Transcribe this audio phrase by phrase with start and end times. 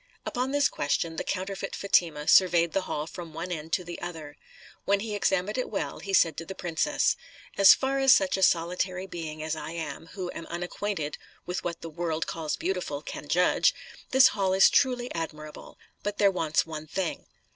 [0.25, 4.35] Upon this question the counterfeit Fatima surveyed the hall from one end to the other.
[4.83, 7.15] When he had examined it well, he said to the princess,
[7.55, 11.81] "As far as such a solitary being as I am, who am unacquainted with what
[11.81, 13.75] the world calls beautiful, can judge,
[14.09, 15.77] this hall is truly admirable;
[16.17, 17.27] there wants but one thing."